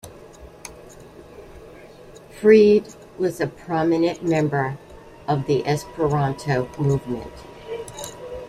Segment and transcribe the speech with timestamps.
[2.31, 2.87] Fried
[3.19, 4.79] was a prominent member
[5.27, 7.31] of the Esperanto-movement.